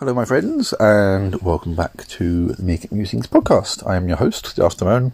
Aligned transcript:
Hello, 0.00 0.14
my 0.14 0.24
friends, 0.24 0.72
and 0.80 1.42
welcome 1.42 1.74
back 1.74 2.06
to 2.06 2.52
the 2.52 2.62
Make 2.62 2.84
It 2.84 2.90
Musings 2.90 3.26
podcast. 3.26 3.86
I 3.86 3.96
am 3.96 4.08
your 4.08 4.16
host, 4.16 4.56
the 4.56 4.64
Afternoon, 4.64 5.12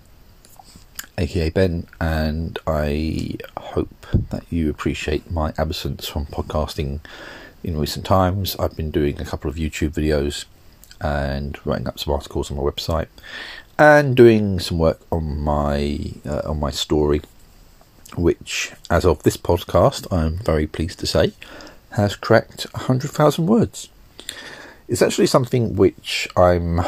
aka 1.19 1.51
Ben, 1.51 1.89
and 2.01 2.57
I 2.69 3.35
hope 3.59 4.07
that 4.31 4.45
you 4.49 4.71
appreciate 4.71 5.29
my 5.29 5.53
absence 5.59 6.07
from 6.07 6.27
podcasting 6.27 7.01
in 7.65 7.77
recent 7.77 8.07
times. 8.07 8.55
I've 8.61 8.77
been 8.77 8.93
doing 8.93 9.21
a 9.21 9.25
couple 9.25 9.51
of 9.51 9.57
YouTube 9.57 9.91
videos 9.91 10.45
and 11.01 11.59
writing 11.67 11.89
up 11.89 11.99
some 11.99 12.15
articles 12.15 12.53
on 12.53 12.57
my 12.57 12.63
website, 12.63 13.09
and 13.77 14.17
doing 14.17 14.61
some 14.61 14.79
work 14.79 15.01
on 15.11 15.41
my 15.41 16.13
uh, 16.25 16.43
on 16.45 16.61
my 16.61 16.71
story, 16.71 17.23
which, 18.17 18.71
as 18.89 19.05
of 19.05 19.25
this 19.25 19.37
podcast, 19.37 20.07
I'm 20.17 20.37
very 20.37 20.69
pleased 20.69 21.01
to 21.01 21.09
say, 21.09 21.33
has 21.95 22.15
cracked 22.15 22.69
hundred 22.73 23.11
thousand 23.11 23.47
words 23.47 23.89
it's 24.89 25.03
actually 25.03 25.27
something 25.27 25.77
which 25.77 26.29
I'm 26.37 26.81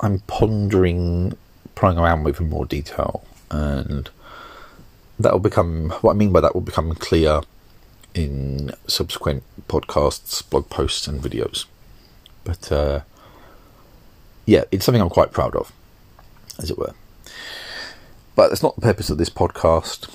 I'm 0.00 0.18
pondering 0.26 1.36
playing 1.74 1.98
around 1.98 2.24
with 2.24 2.40
in 2.40 2.50
more 2.50 2.66
detail 2.66 3.24
and 3.50 4.10
that 5.18 5.32
will 5.32 5.40
become 5.40 5.90
what 6.00 6.12
I 6.12 6.14
mean 6.14 6.32
by 6.32 6.40
that 6.40 6.54
will 6.54 6.60
become 6.60 6.94
clear 6.94 7.40
in 8.14 8.72
subsequent 8.86 9.42
podcasts, 9.68 10.48
blog 10.48 10.68
posts 10.68 11.06
and 11.06 11.22
videos. 11.22 11.66
But 12.44 12.70
uh, 12.70 13.00
yeah, 14.46 14.64
it's 14.70 14.84
something 14.84 15.00
I'm 15.00 15.08
quite 15.10 15.32
proud 15.32 15.54
of, 15.56 15.72
as 16.58 16.70
it 16.70 16.78
were. 16.78 16.94
But 18.34 18.48
that's 18.48 18.62
not 18.62 18.74
the 18.74 18.82
purpose 18.82 19.10
of 19.10 19.18
this 19.18 19.30
podcast. 19.30 20.12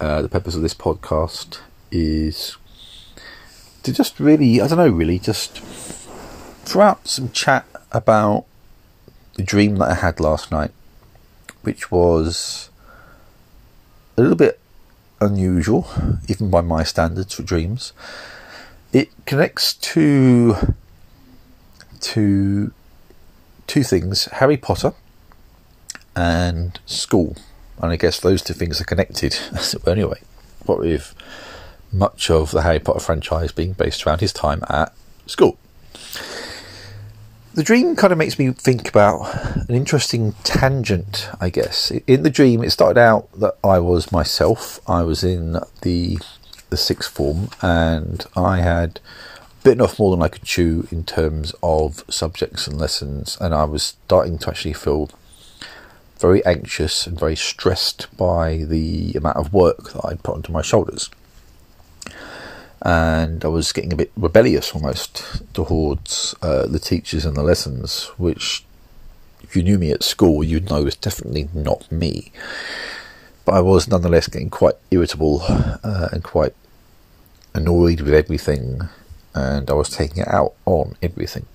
Uh, 0.00 0.22
the 0.22 0.28
purpose 0.28 0.54
of 0.54 0.62
this 0.62 0.74
podcast 0.74 1.60
is 1.90 2.56
to 3.88 3.94
just 3.94 4.20
really, 4.20 4.60
I 4.60 4.68
don't 4.68 4.76
know, 4.76 4.88
really 4.88 5.18
just 5.18 5.58
throw 6.64 6.84
out 6.84 7.08
some 7.08 7.30
chat 7.30 7.66
about 7.90 8.44
the 9.34 9.42
dream 9.42 9.76
that 9.76 9.90
I 9.90 9.94
had 9.94 10.20
last 10.20 10.50
night, 10.50 10.72
which 11.62 11.90
was 11.90 12.68
a 14.16 14.20
little 14.20 14.36
bit 14.36 14.60
unusual, 15.22 15.88
even 16.28 16.50
by 16.50 16.60
my 16.60 16.82
standards 16.82 17.32
for 17.34 17.42
dreams. 17.42 17.94
It 18.92 19.08
connects 19.24 19.72
to 19.74 20.74
to 22.00 22.72
two 23.66 23.82
things: 23.82 24.26
Harry 24.32 24.58
Potter 24.58 24.92
and 26.14 26.78
school, 26.84 27.36
and 27.80 27.90
I 27.90 27.96
guess 27.96 28.20
those 28.20 28.42
two 28.42 28.54
things 28.54 28.82
are 28.82 28.84
connected. 28.84 29.38
anyway, 29.86 30.20
what 30.66 30.80
with 30.80 31.14
much 31.92 32.30
of 32.30 32.50
the 32.50 32.62
Harry 32.62 32.78
Potter 32.78 33.00
franchise 33.00 33.52
being 33.52 33.72
based 33.72 34.06
around 34.06 34.20
his 34.20 34.32
time 34.32 34.62
at 34.68 34.92
school. 35.26 35.58
The 37.54 37.64
dream 37.64 37.96
kind 37.96 38.12
of 38.12 38.18
makes 38.18 38.38
me 38.38 38.52
think 38.52 38.88
about 38.88 39.34
an 39.68 39.74
interesting 39.74 40.32
tangent, 40.44 41.28
I 41.40 41.50
guess. 41.50 41.90
In 42.06 42.22
the 42.22 42.30
dream, 42.30 42.62
it 42.62 42.70
started 42.70 43.00
out 43.00 43.28
that 43.32 43.56
I 43.64 43.80
was 43.80 44.12
myself. 44.12 44.80
I 44.88 45.02
was 45.02 45.24
in 45.24 45.58
the 45.82 46.18
the 46.70 46.76
sixth 46.76 47.10
form, 47.10 47.48
and 47.62 48.24
I 48.36 48.60
had 48.60 49.00
bitten 49.64 49.80
off 49.80 49.98
more 49.98 50.10
than 50.10 50.22
I 50.22 50.28
could 50.28 50.44
chew 50.44 50.86
in 50.92 51.02
terms 51.04 51.52
of 51.62 52.04
subjects 52.08 52.66
and 52.66 52.78
lessons, 52.78 53.36
and 53.40 53.54
I 53.54 53.64
was 53.64 53.82
starting 53.82 54.38
to 54.38 54.50
actually 54.50 54.74
feel 54.74 55.10
very 56.18 56.44
anxious 56.44 57.06
and 57.06 57.18
very 57.18 57.36
stressed 57.36 58.06
by 58.16 58.58
the 58.58 59.14
amount 59.14 59.36
of 59.36 59.52
work 59.52 59.92
that 59.92 60.04
I'd 60.04 60.22
put 60.22 60.34
onto 60.34 60.52
my 60.52 60.62
shoulders 60.62 61.10
and 62.82 63.44
I 63.44 63.48
was 63.48 63.72
getting 63.72 63.92
a 63.92 63.96
bit 63.96 64.12
rebellious 64.16 64.72
almost 64.72 65.42
towards 65.52 66.34
uh, 66.42 66.66
the 66.66 66.78
teachers 66.78 67.24
and 67.24 67.36
the 67.36 67.42
lessons, 67.42 68.06
which, 68.16 68.64
if 69.42 69.56
you 69.56 69.62
knew 69.62 69.78
me 69.78 69.90
at 69.90 70.02
school, 70.02 70.44
you'd 70.44 70.70
know 70.70 70.84
was 70.84 70.96
definitely 70.96 71.48
not 71.52 71.90
me. 71.90 72.30
But 73.44 73.54
I 73.54 73.60
was 73.60 73.88
nonetheless 73.88 74.28
getting 74.28 74.50
quite 74.50 74.74
irritable 74.90 75.42
uh, 75.42 76.08
and 76.12 76.22
quite 76.22 76.54
annoyed 77.54 78.00
with 78.00 78.14
everything, 78.14 78.82
and 79.34 79.70
I 79.70 79.74
was 79.74 79.90
taking 79.90 80.22
it 80.22 80.28
out 80.28 80.54
on 80.64 80.96
everything. 81.02 81.46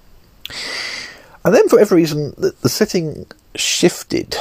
And 1.46 1.54
then, 1.54 1.70
for 1.70 1.80
every 1.80 1.98
reason, 1.98 2.34
the, 2.38 2.54
the 2.62 2.70
setting 2.70 3.28
shifted, 3.56 4.36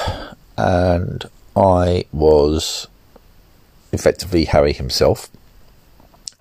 and 0.57 1.25
I 1.55 2.07
was 2.13 2.89
effectively 3.93 4.47
Harry 4.47 4.73
himself 4.73 5.29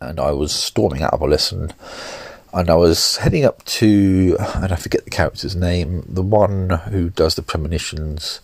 and 0.01 0.19
I 0.19 0.31
was 0.31 0.51
storming 0.51 1.03
out 1.03 1.13
of 1.13 1.21
a 1.21 1.27
lesson, 1.27 1.71
and 2.53 2.69
I 2.69 2.75
was 2.75 3.17
heading 3.17 3.45
up 3.45 3.63
to, 3.65 4.35
and 4.55 4.73
I 4.73 4.75
forget 4.75 5.05
the 5.05 5.11
character's 5.11 5.55
name, 5.55 6.03
the 6.07 6.21
one 6.21 6.69
who 6.69 7.09
does 7.09 7.35
the 7.35 7.41
premonitions, 7.41 8.41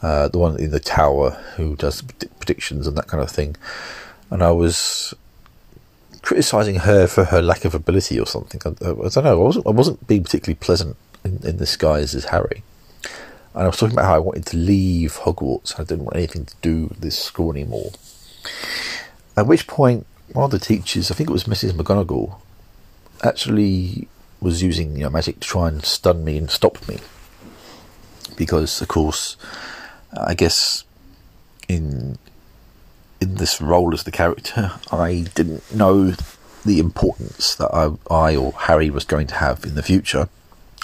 uh, 0.00 0.28
the 0.28 0.38
one 0.38 0.58
in 0.58 0.70
the 0.70 0.80
tower 0.80 1.32
who 1.56 1.76
does 1.76 2.02
predictions 2.38 2.86
and 2.86 2.96
that 2.96 3.08
kind 3.08 3.22
of 3.22 3.30
thing, 3.30 3.56
and 4.30 4.42
I 4.42 4.52
was 4.52 5.12
criticizing 6.22 6.76
her 6.76 7.06
for 7.06 7.24
her 7.24 7.42
lack 7.42 7.64
of 7.64 7.74
ability 7.74 8.18
or 8.18 8.26
something. 8.26 8.60
I, 8.64 8.68
I 8.68 9.08
don't 9.08 9.24
know. 9.24 9.40
I 9.40 9.44
wasn't. 9.44 9.66
I 9.66 9.70
wasn't 9.70 10.06
being 10.06 10.22
particularly 10.22 10.54
pleasant 10.54 10.96
in, 11.24 11.40
in 11.44 11.56
disguise 11.56 12.14
as 12.14 12.26
Harry. 12.26 12.62
And 13.54 13.64
I 13.64 13.66
was 13.66 13.78
talking 13.78 13.94
about 13.94 14.04
how 14.04 14.14
I 14.14 14.18
wanted 14.18 14.46
to 14.46 14.56
leave 14.56 15.18
Hogwarts. 15.24 15.78
I 15.78 15.82
didn't 15.82 16.04
want 16.04 16.16
anything 16.16 16.44
to 16.44 16.54
do 16.62 16.86
with 16.86 17.00
this 17.00 17.18
school 17.18 17.50
anymore. 17.50 17.90
At 19.36 19.46
which 19.46 19.66
point, 19.66 20.06
one 20.32 20.44
of 20.44 20.50
the 20.50 20.58
teachers, 20.58 21.10
I 21.10 21.14
think 21.14 21.30
it 21.30 21.32
was 21.32 21.44
Mrs. 21.44 21.72
McGonagall, 21.72 22.36
actually 23.22 24.08
was 24.40 24.62
using 24.62 24.96
you 24.96 25.04
know, 25.04 25.10
magic 25.10 25.40
to 25.40 25.48
try 25.48 25.68
and 25.68 25.84
stun 25.84 26.24
me 26.24 26.38
and 26.38 26.50
stop 26.50 26.88
me. 26.88 26.98
Because, 28.36 28.80
of 28.80 28.88
course, 28.88 29.36
I 30.12 30.34
guess 30.34 30.84
in 31.68 32.18
in 33.20 33.34
this 33.34 33.60
role 33.60 33.92
as 33.92 34.04
the 34.04 34.10
character, 34.10 34.72
I 34.92 35.26
didn't 35.34 35.74
know 35.74 36.14
the 36.64 36.78
importance 36.78 37.54
that 37.54 37.70
I, 37.72 37.90
I 38.12 38.36
or 38.36 38.52
Harry 38.52 38.90
was 38.90 39.04
going 39.04 39.26
to 39.28 39.34
have 39.36 39.64
in 39.64 39.74
the 39.74 39.82
future. 39.82 40.28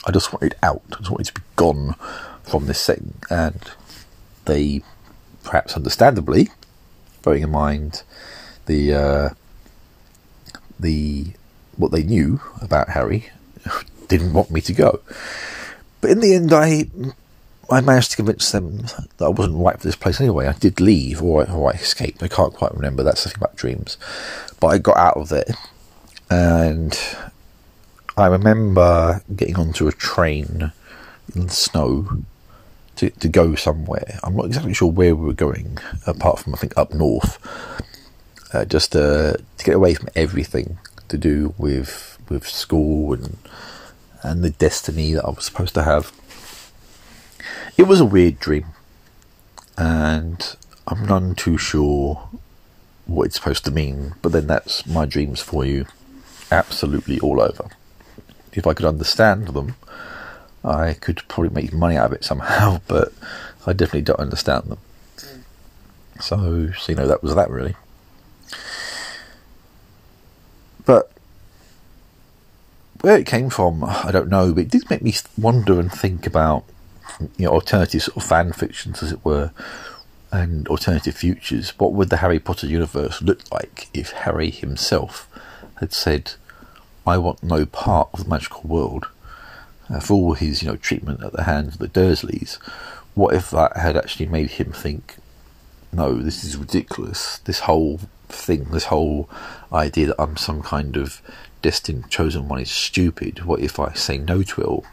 I 0.06 0.10
just 0.12 0.32
wanted 0.32 0.54
out. 0.62 0.82
I 0.92 0.96
just 0.98 1.10
wanted 1.10 1.26
to 1.26 1.34
be 1.34 1.46
gone 1.56 1.94
from 2.42 2.66
this 2.66 2.80
setting, 2.80 3.14
and 3.30 3.60
they, 4.44 4.82
perhaps 5.42 5.74
understandably, 5.74 6.50
bearing 7.22 7.42
in 7.42 7.50
mind 7.50 8.02
the 8.66 8.94
uh, 8.94 9.28
the 10.78 11.26
what 11.76 11.92
they 11.92 12.02
knew 12.02 12.40
about 12.60 12.90
Harry 12.90 13.30
didn't 14.08 14.32
want 14.32 14.50
me 14.50 14.60
to 14.62 14.72
go. 14.72 15.00
But 16.00 16.10
in 16.10 16.20
the 16.20 16.34
end, 16.34 16.52
I 16.52 16.86
I 17.70 17.80
managed 17.80 18.10
to 18.12 18.16
convince 18.16 18.50
them 18.52 18.82
that 19.16 19.24
I 19.24 19.28
wasn't 19.28 19.58
right 19.58 19.78
for 19.78 19.86
this 19.86 19.96
place 19.96 20.20
anyway. 20.20 20.46
I 20.46 20.52
did 20.52 20.80
leave, 20.80 21.22
or 21.22 21.42
I, 21.42 21.52
or 21.52 21.72
I 21.72 21.76
escaped. 21.76 22.22
I 22.22 22.28
can't 22.28 22.54
quite 22.54 22.74
remember. 22.74 23.02
That's 23.02 23.24
the 23.24 23.30
thing 23.30 23.38
about 23.38 23.56
dreams. 23.56 23.96
But 24.60 24.68
I 24.68 24.78
got 24.78 24.96
out 24.96 25.16
of 25.16 25.28
there, 25.28 25.56
and 26.30 26.98
I 28.16 28.26
remember 28.26 29.22
getting 29.34 29.56
onto 29.56 29.88
a 29.88 29.92
train 29.92 30.72
in 31.34 31.46
the 31.46 31.52
snow 31.52 32.22
to 32.96 33.10
to 33.10 33.28
go 33.28 33.54
somewhere. 33.54 34.18
I'm 34.22 34.36
not 34.36 34.46
exactly 34.46 34.74
sure 34.74 34.90
where 34.90 35.16
we 35.16 35.26
were 35.26 35.32
going, 35.32 35.78
apart 36.06 36.38
from 36.38 36.54
I 36.54 36.58
think 36.58 36.76
up 36.76 36.92
north 36.92 37.38
uh, 38.52 38.64
just 38.64 38.92
to, 38.92 39.40
to 39.58 39.64
get 39.64 39.74
away 39.74 39.94
from 39.94 40.08
everything 40.14 40.78
to 41.08 41.18
do 41.18 41.54
with 41.58 42.18
with 42.28 42.46
school 42.46 43.12
and 43.12 43.38
and 44.22 44.42
the 44.42 44.50
destiny 44.50 45.12
that 45.12 45.24
I 45.24 45.30
was 45.30 45.44
supposed 45.44 45.74
to 45.74 45.84
have. 45.84 46.12
It 47.76 47.84
was 47.84 48.00
a 48.00 48.04
weird 48.04 48.40
dream, 48.40 48.66
and 49.76 50.56
I'm 50.88 51.06
none 51.06 51.34
too 51.34 51.58
sure 51.58 52.28
what 53.06 53.26
it's 53.26 53.36
supposed 53.36 53.64
to 53.66 53.70
mean. 53.70 54.14
But 54.22 54.32
then 54.32 54.46
that's 54.46 54.86
my 54.86 55.04
dreams 55.06 55.40
for 55.40 55.64
you, 55.64 55.86
absolutely 56.50 57.20
all 57.20 57.40
over. 57.40 57.70
If 58.52 58.66
I 58.66 58.74
could 58.74 58.86
understand 58.86 59.48
them, 59.48 59.76
I 60.64 60.94
could 60.94 61.22
probably 61.28 61.50
make 61.50 61.72
money 61.72 61.96
out 61.96 62.06
of 62.06 62.12
it 62.12 62.24
somehow. 62.24 62.80
But 62.88 63.12
I 63.66 63.72
definitely 63.72 64.02
don't 64.02 64.20
understand 64.20 64.64
them. 64.64 64.78
So, 66.20 66.70
so 66.72 66.92
you 66.92 66.96
know, 66.96 67.06
that 67.06 67.22
was 67.22 67.34
that 67.34 67.50
really. 67.50 67.74
But 70.86 71.10
where 73.02 73.18
it 73.18 73.26
came 73.26 73.50
from, 73.50 73.84
I 73.84 74.10
don't 74.10 74.30
know, 74.30 74.54
but 74.54 74.62
it 74.62 74.70
did 74.70 74.88
make 74.88 75.02
me 75.02 75.14
wonder 75.36 75.78
and 75.78 75.92
think 75.92 76.26
about 76.26 76.64
you 77.36 77.46
know 77.46 77.52
alternative 77.52 78.02
sort 78.02 78.16
of 78.16 78.22
fan 78.22 78.52
fictions, 78.52 79.02
as 79.02 79.12
it 79.12 79.24
were, 79.24 79.50
and 80.32 80.66
alternative 80.68 81.14
futures. 81.14 81.78
What 81.78 81.92
would 81.92 82.08
the 82.08 82.18
Harry 82.18 82.38
Potter 82.38 82.66
universe 82.66 83.20
look 83.20 83.40
like 83.52 83.88
if 83.92 84.12
Harry 84.12 84.50
himself 84.50 85.28
had 85.80 85.92
said, 85.92 86.32
"I 87.06 87.18
want 87.18 87.42
no 87.42 87.66
part 87.66 88.08
of 88.14 88.24
the 88.24 88.30
magical 88.30 88.62
world"? 88.62 89.08
Uh, 89.88 90.00
for 90.00 90.14
all 90.14 90.34
his 90.34 90.62
you 90.62 90.68
know 90.68 90.76
treatment 90.76 91.22
at 91.22 91.32
the 91.32 91.44
hands 91.44 91.74
of 91.74 91.80
the 91.80 91.88
Dursleys, 91.88 92.56
what 93.14 93.34
if 93.34 93.50
that 93.50 93.76
had 93.76 93.96
actually 93.96 94.26
made 94.26 94.52
him 94.52 94.72
think, 94.72 95.16
"No, 95.92 96.14
this 96.14 96.44
is 96.44 96.56
ridiculous. 96.56 97.38
This 97.44 97.60
whole 97.60 98.00
thing. 98.28 98.64
This 98.64 98.86
whole 98.86 99.28
idea 99.72 100.08
that 100.08 100.20
I'm 100.20 100.36
some 100.36 100.62
kind 100.62 100.96
of 100.96 101.20
destined 101.62 102.10
chosen 102.10 102.48
one 102.48 102.60
is 102.60 102.70
stupid. 102.70 103.44
What 103.44 103.60
if 103.60 103.78
I 103.78 103.92
say 103.94 104.18
no 104.18 104.42
to 104.42 104.60
it 104.60 104.66
all? 104.66 104.86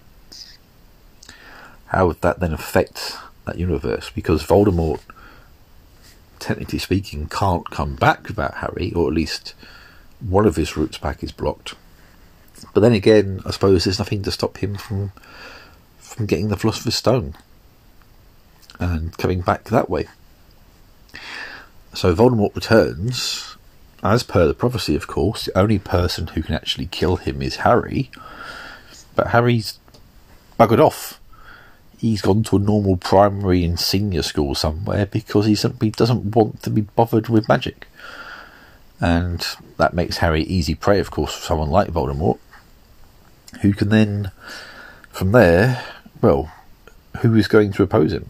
How 1.88 2.08
would 2.08 2.22
that 2.22 2.40
then 2.40 2.54
affect 2.54 3.18
that 3.46 3.60
universe? 3.60 4.10
Because 4.10 4.44
Voldemort, 4.44 5.02
technically 6.40 6.80
speaking, 6.80 7.28
can't 7.28 7.70
come 7.70 7.96
back 7.96 8.28
without 8.28 8.56
Harry, 8.56 8.92
or 8.94 9.08
at 9.08 9.14
least 9.14 9.54
one 10.20 10.46
of 10.46 10.56
his 10.56 10.76
routes 10.76 10.98
back 10.98 11.24
is 11.24 11.32
blocked. 11.32 11.76
But 12.74 12.82
then 12.82 12.94
again, 12.94 13.42
I 13.46 13.52
suppose 13.52 13.84
there's 13.84 14.00
nothing 14.00 14.24
to 14.24 14.32
stop 14.32 14.58
him 14.58 14.76
from 14.76 15.12
from 16.00 16.26
getting 16.28 16.50
the 16.50 16.58
Philosopher's 16.58 16.96
Stone 16.96 17.36
and 18.80 19.18
coming 19.18 19.42
back 19.42 19.66
that 19.66 19.90
way. 19.90 20.08
So 21.94 22.16
Voldemort 22.16 22.56
returns, 22.56 23.56
as 24.02 24.24
per 24.24 24.48
the 24.48 24.54
prophecy, 24.54 24.96
of 24.96 25.08
course. 25.08 25.46
The 25.46 25.58
only 25.58 25.80
person 25.80 26.28
who 26.28 26.42
can 26.42 26.56
actually 26.56 26.88
kill 26.88 27.18
him 27.18 27.42
is 27.42 27.58
Harry, 27.58 28.10
but 29.16 29.28
Harry's 29.28 29.80
buggered 30.60 30.80
off. 30.80 31.20
He's 31.98 32.22
gone 32.22 32.44
to 32.44 32.58
a 32.58 32.60
normal 32.60 32.98
primary 32.98 33.64
and 33.64 33.80
senior 33.80 34.24
school 34.24 34.56
somewhere 34.56 35.06
because 35.06 35.46
he 35.46 35.56
simply 35.56 35.90
doesn't 35.92 36.36
want 36.36 36.62
to 36.64 36.70
be 36.70 36.82
bothered 36.82 37.30
with 37.30 37.48
magic. 37.48 37.88
And 39.00 39.46
that 39.78 39.94
makes 39.94 40.18
Harry 40.18 40.44
easy 40.44 40.76
prey, 40.76 41.00
of 41.00 41.12
course, 41.12 41.34
for 41.34 41.42
someone 41.42 41.70
like 41.70 41.90
Voldemort, 41.90 42.40
who 43.62 43.74
can 43.74 43.90
then, 43.90 44.32
from 45.12 45.32
there, 45.32 45.84
well, 46.22 46.52
who 47.22 47.36
is 47.36 47.48
going 47.48 47.72
to 47.74 47.84
oppose 47.84 48.12
him? 48.12 48.30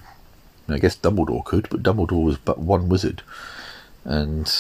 I 0.68 0.80
guess 0.80 0.96
Dumbledore 0.96 1.44
could, 1.44 1.70
but 1.70 1.84
Dumbledore 1.84 2.24
was 2.24 2.38
but 2.38 2.60
one 2.60 2.90
wizard, 2.90 3.22
and 4.06 4.52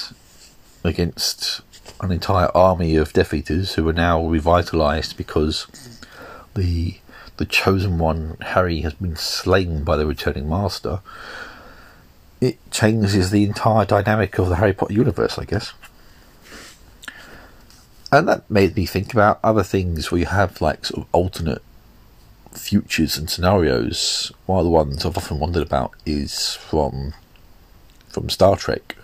against 0.84 1.62
an 2.02 2.12
entire 2.12 2.50
army 2.56 2.96
of 2.96 3.14
Death 3.14 3.34
Eaters 3.34 3.76
who 3.76 3.88
are 3.88 3.94
now 3.94 4.26
revitalized 4.26 5.16
because 5.16 5.68
the 6.56 6.98
the 7.38 7.46
chosen 7.46 7.98
one, 7.98 8.38
Harry, 8.42 8.82
has 8.82 8.94
been 8.94 9.16
slain 9.16 9.84
by 9.84 9.98
the 9.98 10.06
returning 10.06 10.48
master. 10.48 11.00
It 12.40 12.60
changes 12.70 13.32
the 13.32 13.44
entire 13.44 13.86
dynamic 13.86 14.38
of 14.38 14.50
the 14.50 14.58
Harry 14.58 14.74
Potter 14.74 14.94
universe, 14.94 15.40
I 15.40 15.46
guess. 15.46 15.74
And 18.12 18.28
that 18.28 18.50
made 18.52 18.76
me 18.76 18.86
think 18.86 19.14
about 19.14 19.40
other 19.44 19.64
things 19.64 20.12
where 20.12 20.20
you 20.20 20.28
have 20.28 20.62
like 20.62 20.86
sort 20.86 21.06
of 21.06 21.10
alternate 21.12 21.64
futures 22.58 23.18
and 23.18 23.30
scenarios, 23.30 24.32
one 24.46 24.60
of 24.60 24.66
the 24.66 24.72
ones 24.72 25.06
I've 25.06 25.18
often 25.18 25.40
wondered 25.40 25.64
about 25.64 25.94
is 26.06 26.56
from 26.56 27.14
from 28.10 28.30
Star 28.30 28.56
Trek. 28.56 28.96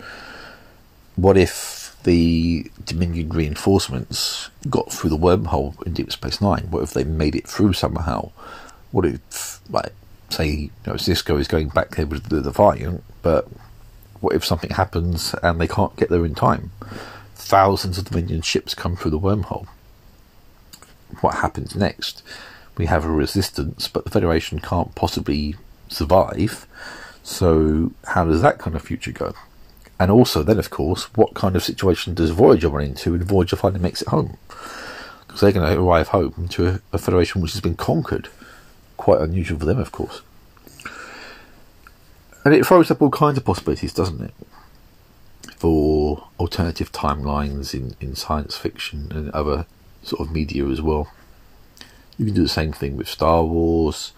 What 1.16 1.36
if 1.36 1.96
the 2.04 2.70
Dominion 2.84 3.28
reinforcements 3.30 4.48
got 4.68 4.92
through 4.92 5.10
the 5.10 5.16
wormhole 5.16 5.82
in 5.84 5.92
Deep 5.92 6.12
Space 6.12 6.40
Nine? 6.40 6.68
What 6.70 6.82
if 6.82 6.92
they 6.92 7.04
made 7.04 7.34
it 7.34 7.48
through 7.48 7.72
somehow? 7.74 8.30
What 8.90 9.04
if, 9.04 9.60
like, 9.68 9.92
say, 10.30 10.48
you 10.48 10.70
know, 10.86 10.94
Sisko 10.94 11.38
is 11.38 11.48
going 11.48 11.68
back 11.68 11.90
there 11.90 12.06
with 12.06 12.28
the 12.28 12.40
Defiant, 12.40 13.04
but 13.22 13.48
what 14.20 14.34
if 14.34 14.44
something 14.44 14.70
happens 14.70 15.34
and 15.42 15.60
they 15.60 15.68
can't 15.68 15.96
get 15.96 16.08
there 16.08 16.24
in 16.24 16.34
time? 16.34 16.70
Thousands 17.34 17.98
of 17.98 18.06
Dominion 18.06 18.42
ships 18.42 18.74
come 18.74 18.96
through 18.96 19.10
the 19.10 19.18
wormhole. 19.18 19.66
What 21.20 21.36
happens 21.36 21.74
next? 21.74 22.22
We 22.80 22.86
have 22.86 23.04
a 23.04 23.10
resistance, 23.10 23.88
but 23.88 24.04
the 24.04 24.10
Federation 24.10 24.58
can't 24.58 24.94
possibly 24.94 25.54
survive. 25.88 26.66
So, 27.22 27.92
how 28.06 28.24
does 28.24 28.40
that 28.40 28.58
kind 28.58 28.74
of 28.74 28.80
future 28.80 29.12
go? 29.12 29.34
And 29.98 30.10
also, 30.10 30.42
then, 30.42 30.58
of 30.58 30.70
course, 30.70 31.04
what 31.14 31.34
kind 31.34 31.56
of 31.56 31.62
situation 31.62 32.14
does 32.14 32.30
Voyager 32.30 32.70
run 32.70 32.84
into 32.84 33.12
when 33.12 33.22
Voyager 33.22 33.56
finally 33.56 33.82
makes 33.82 34.00
it 34.00 34.08
home? 34.08 34.38
Because 35.26 35.42
they're 35.42 35.52
going 35.52 35.70
to 35.70 35.78
arrive 35.78 36.08
home 36.08 36.48
to 36.52 36.68
a, 36.68 36.80
a 36.94 36.98
Federation 36.98 37.42
which 37.42 37.52
has 37.52 37.60
been 37.60 37.76
conquered. 37.76 38.28
Quite 38.96 39.20
unusual 39.20 39.58
for 39.58 39.66
them, 39.66 39.78
of 39.78 39.92
course. 39.92 40.22
And 42.46 42.54
it 42.54 42.64
throws 42.64 42.90
up 42.90 43.02
all 43.02 43.10
kinds 43.10 43.36
of 43.36 43.44
possibilities, 43.44 43.92
doesn't 43.92 44.22
it? 44.22 44.34
For 45.56 46.26
alternative 46.38 46.90
timelines 46.92 47.74
in, 47.74 47.94
in 48.00 48.16
science 48.16 48.56
fiction 48.56 49.12
and 49.14 49.30
other 49.32 49.66
sort 50.02 50.26
of 50.26 50.32
media 50.32 50.64
as 50.64 50.80
well. 50.80 51.12
You 52.20 52.26
can 52.26 52.34
do 52.34 52.42
the 52.42 52.50
same 52.50 52.72
thing 52.74 52.98
with 52.98 53.08
Star 53.08 53.42
Wars. 53.42 54.12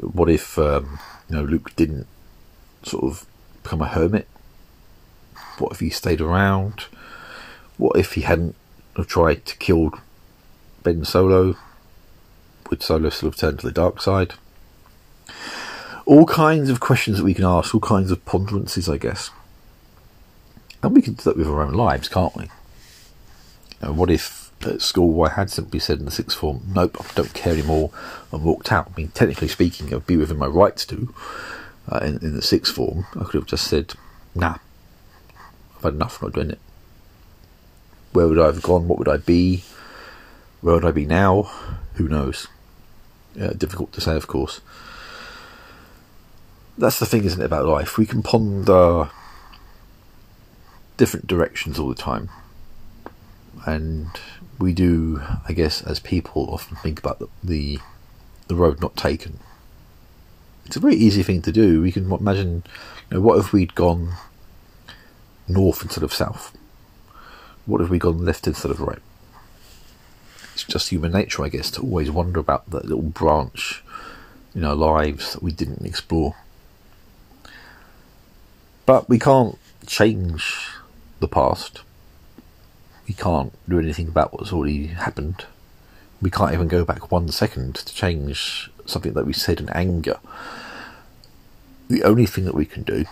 What 0.00 0.30
if 0.30 0.58
um, 0.58 0.98
you 1.28 1.36
know 1.36 1.42
Luke 1.42 1.76
didn't 1.76 2.06
sort 2.82 3.04
of 3.04 3.26
become 3.62 3.82
a 3.82 3.88
hermit? 3.88 4.26
What 5.58 5.72
if 5.72 5.80
he 5.80 5.90
stayed 5.90 6.22
around? 6.22 6.86
What 7.76 7.98
if 7.98 8.14
he 8.14 8.22
hadn't 8.22 8.56
tried 9.06 9.44
to 9.44 9.56
kill 9.58 9.90
Ben 10.82 11.04
Solo? 11.04 11.56
Would 12.70 12.82
Solo 12.82 13.10
still 13.10 13.28
have 13.28 13.36
turned 13.36 13.58
to 13.58 13.66
the 13.66 13.70
dark 13.72 14.00
side? 14.00 14.32
All 16.06 16.24
kinds 16.24 16.70
of 16.70 16.80
questions 16.80 17.18
that 17.18 17.24
we 17.24 17.34
can 17.34 17.44
ask, 17.44 17.74
all 17.74 17.82
kinds 17.82 18.10
of 18.10 18.24
ponderances, 18.24 18.88
I 18.88 18.96
guess. 18.96 19.28
And 20.82 20.94
we 20.94 21.02
can 21.02 21.12
do 21.12 21.24
that 21.24 21.36
with 21.36 21.48
our 21.48 21.60
own 21.60 21.74
lives, 21.74 22.08
can't 22.08 22.34
we? 22.34 22.44
You 22.44 22.50
know, 23.82 23.92
what 23.92 24.08
if 24.08 24.45
at 24.66 24.82
school, 24.82 25.22
I 25.24 25.30
had 25.30 25.50
simply 25.50 25.78
said 25.78 25.98
in 25.98 26.04
the 26.04 26.10
sixth 26.10 26.36
form, 26.36 26.62
nope, 26.68 26.96
I 27.00 27.12
don't 27.14 27.32
care 27.34 27.52
anymore, 27.52 27.90
and 28.32 28.42
walked 28.42 28.72
out. 28.72 28.90
I 28.92 28.96
mean, 28.96 29.08
technically 29.08 29.48
speaking, 29.48 29.92
I'd 29.92 30.06
be 30.06 30.16
within 30.16 30.38
my 30.38 30.46
rights 30.46 30.84
to. 30.86 31.14
Uh, 31.88 31.98
in, 31.98 32.18
in 32.18 32.34
the 32.34 32.42
sixth 32.42 32.74
form, 32.74 33.06
I 33.14 33.24
could 33.24 33.34
have 33.34 33.46
just 33.46 33.68
said, 33.68 33.94
nah, 34.34 34.56
I've 35.76 35.82
had 35.82 35.94
enough, 35.94 36.20
I'm 36.20 36.28
not 36.28 36.34
doing 36.34 36.50
it. 36.50 36.58
Where 38.12 38.26
would 38.26 38.38
I 38.38 38.46
have 38.46 38.62
gone? 38.62 38.88
What 38.88 38.98
would 38.98 39.08
I 39.08 39.18
be? 39.18 39.62
Where 40.60 40.74
would 40.74 40.84
I 40.84 40.90
be 40.90 41.04
now? 41.04 41.42
Who 41.94 42.08
knows? 42.08 42.48
Uh, 43.40 43.48
difficult 43.48 43.92
to 43.92 44.00
say, 44.00 44.16
of 44.16 44.26
course. 44.26 44.60
That's 46.78 46.98
the 46.98 47.06
thing, 47.06 47.24
isn't 47.24 47.40
it, 47.40 47.44
about 47.44 47.66
life? 47.66 47.98
We 47.98 48.06
can 48.06 48.22
ponder 48.22 49.10
different 50.96 51.26
directions 51.26 51.78
all 51.78 51.88
the 51.88 51.94
time. 51.94 52.30
And 53.66 54.10
we 54.58 54.72
do, 54.72 55.20
I 55.46 55.52
guess, 55.52 55.82
as 55.82 55.98
people 55.98 56.48
often 56.50 56.76
think 56.76 57.00
about 57.00 57.18
the, 57.18 57.28
the, 57.42 57.78
the 58.46 58.54
road 58.54 58.80
not 58.80 58.96
taken. 58.96 59.40
It's 60.64 60.76
a 60.76 60.80
very 60.80 60.94
easy 60.94 61.22
thing 61.22 61.42
to 61.42 61.52
do. 61.52 61.82
We 61.82 61.92
can 61.92 62.10
imagine, 62.10 62.62
you 63.10 63.16
know, 63.16 63.20
what 63.20 63.38
if 63.38 63.52
we'd 63.52 63.74
gone 63.74 64.14
north 65.48 65.82
instead 65.82 66.04
of 66.04 66.14
south? 66.14 66.56
What 67.66 67.80
if 67.80 67.88
we 67.88 67.98
gone 67.98 68.24
left 68.24 68.46
instead 68.46 68.70
of 68.70 68.80
right? 68.80 69.00
It's 70.54 70.64
just 70.64 70.88
human 70.88 71.12
nature, 71.12 71.44
I 71.44 71.48
guess, 71.48 71.70
to 71.72 71.82
always 71.82 72.10
wonder 72.10 72.40
about 72.40 72.70
that 72.70 72.86
little 72.86 73.02
branch 73.02 73.82
in 74.54 74.64
our 74.64 74.76
lives 74.76 75.34
that 75.34 75.42
we 75.42 75.52
didn't 75.52 75.84
explore. 75.84 76.36
But 78.86 79.08
we 79.08 79.18
can't 79.18 79.58
change 79.86 80.68
the 81.18 81.28
past 81.28 81.82
we 83.06 83.14
can't 83.14 83.52
do 83.68 83.78
anything 83.78 84.08
about 84.08 84.32
what's 84.32 84.52
already 84.52 84.88
happened. 84.88 85.46
We 86.20 86.30
can't 86.30 86.52
even 86.52 86.68
go 86.68 86.84
back 86.84 87.10
one 87.10 87.28
second 87.28 87.76
to 87.76 87.94
change 87.94 88.70
something 88.84 89.12
that 89.12 89.26
we 89.26 89.32
said 89.32 89.60
in 89.60 89.68
anger. 89.70 90.18
The 91.88 92.02
only 92.02 92.26
thing 92.26 92.44
that 92.44 92.54
we 92.54 92.66
can 92.66 92.82
do 92.82 93.04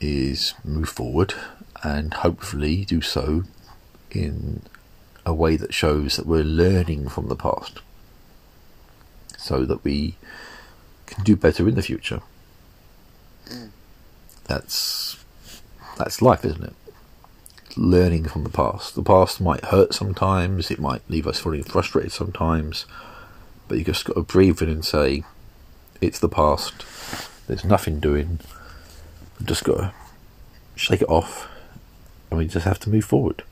is 0.00 0.54
move 0.64 0.88
forward 0.88 1.34
and 1.82 2.14
hopefully 2.14 2.84
do 2.84 3.00
so 3.00 3.44
in 4.10 4.62
a 5.24 5.34
way 5.34 5.56
that 5.56 5.74
shows 5.74 6.16
that 6.16 6.26
we're 6.26 6.42
learning 6.42 7.08
from 7.08 7.28
the 7.28 7.36
past 7.36 7.80
so 9.36 9.64
that 9.64 9.84
we 9.84 10.16
can 11.06 11.22
do 11.22 11.36
better 11.36 11.68
in 11.68 11.74
the 11.74 11.82
future. 11.82 12.20
Mm. 13.48 13.70
That's 14.44 15.22
that's 15.96 16.22
life, 16.22 16.44
isn't 16.44 16.64
it? 16.64 16.74
Learning 17.80 18.28
from 18.28 18.44
the 18.44 18.50
past. 18.50 18.94
The 18.94 19.02
past 19.02 19.40
might 19.40 19.64
hurt 19.64 19.94
sometimes, 19.94 20.70
it 20.70 20.78
might 20.78 21.00
leave 21.08 21.26
us 21.26 21.40
feeling 21.40 21.62
frustrated 21.62 22.12
sometimes, 22.12 22.84
but 23.68 23.78
you 23.78 23.84
just 23.84 24.04
got 24.04 24.14
to 24.14 24.22
breathe 24.22 24.60
in 24.60 24.68
and 24.68 24.84
say, 24.84 25.24
it's 26.00 26.18
the 26.18 26.28
past, 26.28 26.84
there's 27.46 27.64
nothing 27.64 27.98
doing, 27.98 28.40
we 29.38 29.46
just 29.46 29.64
got 29.64 29.76
to 29.78 29.92
shake 30.76 31.00
it 31.00 31.08
off, 31.08 31.48
and 32.30 32.38
we 32.38 32.46
just 32.46 32.66
have 32.66 32.78
to 32.80 32.90
move 32.90 33.06
forward. 33.06 33.42